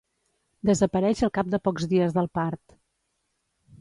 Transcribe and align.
Desapareix 0.69 1.21
al 1.27 1.31
cap 1.37 1.53
de 1.57 1.59
pocs 1.67 1.87
dies 1.93 2.17
del 2.19 2.31
part. 2.39 2.77